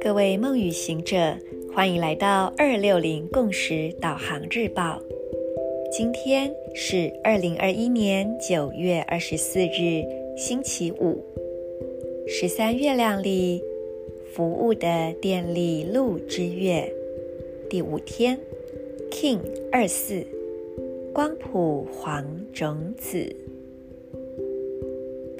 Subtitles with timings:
[0.00, 1.36] 各位梦与行者，
[1.74, 5.00] 欢迎来到二六零共识导航日报。
[5.90, 10.04] 今天是二零二一年九月二十四日，
[10.36, 11.24] 星期五，
[12.26, 13.62] 十三月亮里
[14.34, 16.92] 服务的电力路之月
[17.70, 18.38] 第五天
[19.10, 19.40] ，King
[19.70, 20.26] 二四，
[21.12, 23.41] 光谱黄种子。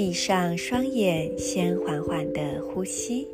[0.00, 3.28] 闭上双眼，先缓缓的呼吸，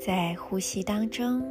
[0.00, 1.42] 在呼吸当中，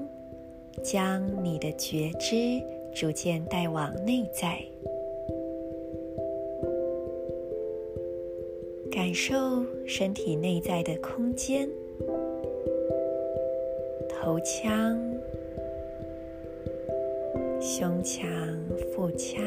[0.83, 2.59] 将你的觉知
[2.91, 4.57] 逐渐带往内在，
[8.91, 11.69] 感受身体内在的空间，
[14.09, 14.99] 头腔、
[17.59, 18.27] 胸腔、
[18.93, 19.41] 腹腔、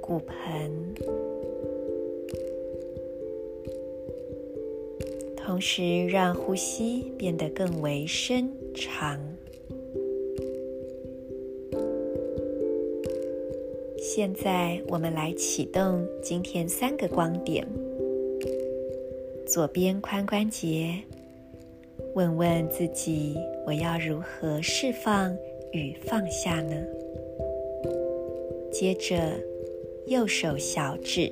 [0.00, 0.70] 骨盆，
[5.36, 9.18] 同时让呼吸变得更为深长。
[13.98, 17.66] 现在，我们来启动今天三个光点：
[19.46, 20.94] 左边髋关节，
[22.14, 25.34] 问问自己，我要如何释放
[25.72, 26.74] 与放下呢？
[28.72, 29.18] 接着，
[30.06, 31.30] 右手小指，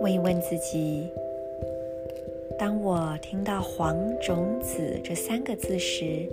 [0.00, 1.08] 问一问自己：
[2.58, 6.28] 当我听到“黄种子”这三个字时，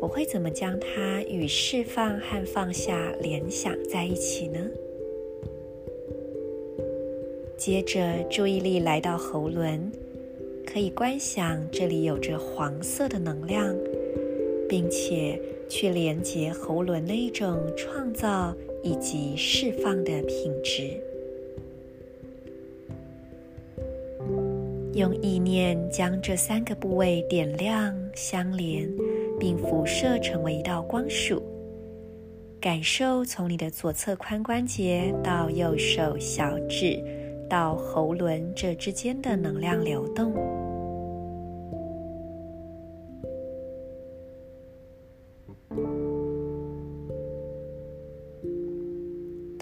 [0.00, 4.58] 我会怎么将它与释放和放下联想在一起呢？
[7.56, 9.92] 接着，注意力来到喉轮，
[10.66, 13.76] 可以观想这里有着黄色的能量。
[14.70, 15.36] 并且
[15.68, 18.54] 去连接喉轮的一种创造
[18.84, 20.96] 以及释放的品质，
[24.94, 28.88] 用意念将这三个部位点亮相连，
[29.40, 31.42] 并辐射成为一道光束，
[32.60, 37.02] 感受从你的左侧髋关节到右手小指
[37.48, 40.32] 到喉轮这之间的能量流动。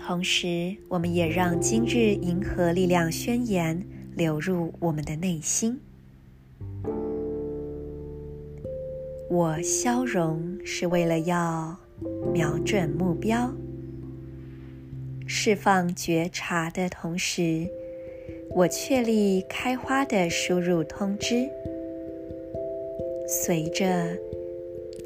[0.09, 3.79] 同时，我们也让今日银河力量宣言
[4.17, 5.79] 流入我们的内心。
[9.29, 11.77] 我消融是为了要
[12.33, 13.53] 瞄准目标，
[15.27, 17.69] 释放觉察的同时，
[18.53, 21.47] 我确立开花的输入通知，
[23.29, 24.17] 随着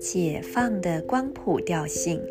[0.01, 2.23] 解放的光谱调性，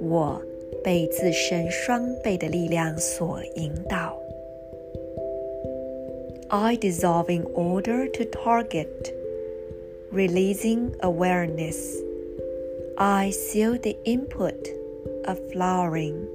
[0.00, 0.40] 我。
[0.83, 4.25] 被自身双倍的力量所引导。
[6.49, 9.11] I dissolve in order to target,
[10.11, 11.99] releasing awareness.
[12.97, 14.69] I seal the input
[15.25, 16.27] of flowering.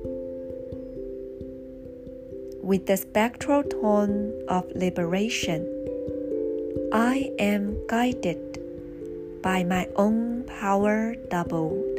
[2.63, 5.65] With the spectral tone of liberation,
[6.93, 8.61] I am guided
[9.43, 11.94] by my own power doubled.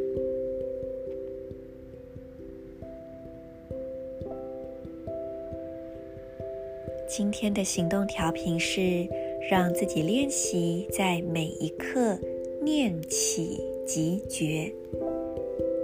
[7.16, 9.08] 今天的行动调频是
[9.48, 12.18] 让自己练习在每一刻
[12.60, 14.70] 念起即觉，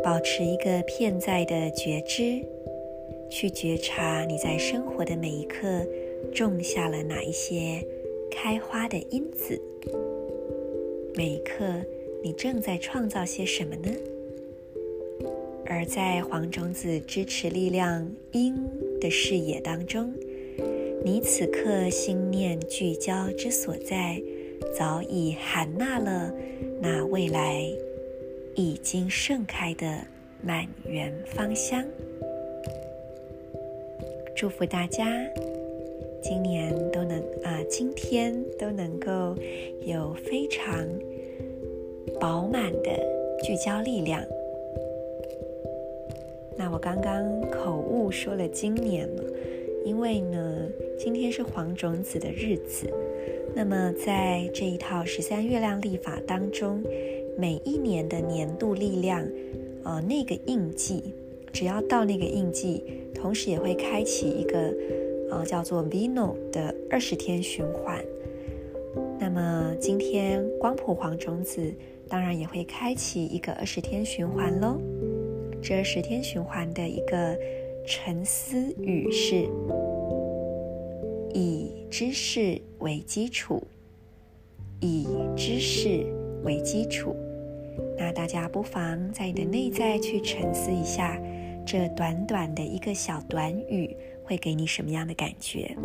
[0.04, 2.38] 保持一个片在的觉知，
[3.30, 5.66] 去觉察你在生活的每一刻
[6.34, 7.82] 种下了哪一些
[8.30, 9.58] 开花的因子，
[11.14, 11.64] 每一刻
[12.22, 13.90] 你正在创造些什么呢？
[15.64, 18.54] 而在黄种子支持力量因
[19.00, 20.12] 的视野当中。
[21.04, 24.22] 你此刻心念聚焦之所在，
[24.78, 26.32] 早已含纳了
[26.80, 27.60] 那未来
[28.54, 29.98] 已经盛开的
[30.40, 31.84] 满园芳香。
[34.36, 35.04] 祝福大家，
[36.22, 39.36] 今年都能啊，今天都能够
[39.84, 40.86] 有非常
[42.20, 42.90] 饱满的
[43.42, 44.24] 聚焦力量。
[46.56, 49.24] 那我刚刚口误说了今年了。
[49.84, 50.68] 因为呢，
[50.98, 52.88] 今天是黄种子的日子，
[53.54, 56.82] 那么在这一套十三月亮历法当中，
[57.36, 59.26] 每一年的年度力量，
[59.84, 61.14] 呃，那个印记，
[61.52, 62.84] 只要到那个印记，
[63.14, 64.74] 同时也会开启一个，
[65.30, 68.02] 呃，叫做 Vino 的二十天循环。
[69.18, 71.72] 那么今天光谱黄种子，
[72.08, 74.80] 当然也会开启一个二十天循环喽。
[75.62, 77.38] 这二十天循环的一个
[77.84, 79.48] 沉思语是：
[81.34, 83.62] 以知识为基础，
[84.80, 85.06] 以
[85.36, 86.06] 知识
[86.44, 87.16] 为基础。
[87.98, 91.20] 那大家不妨在你的内在去沉思一下，
[91.66, 95.76] 这短短的一个小短语会给你什么样的感觉？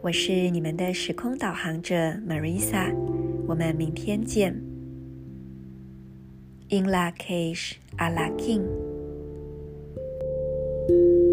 [0.00, 1.94] 我是你们的时空导航者
[2.28, 2.92] Marisa，
[3.46, 4.52] 我们明天见。
[6.68, 8.62] In Lak'ech Ala king
[10.88, 11.25] you